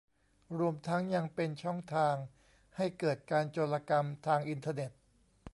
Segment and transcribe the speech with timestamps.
[0.57, 2.15] รวมทั้งยังเป็นช่องทาง
[2.77, 4.91] ให้เกิดการโจรกรรมทางอินเทอร์เน็ต